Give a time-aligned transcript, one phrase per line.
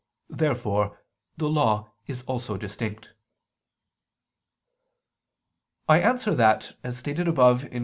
[0.31, 0.99] Therefore
[1.37, 3.09] the Law is also distinct.
[5.87, 7.79] I answer that, As stated above (Q.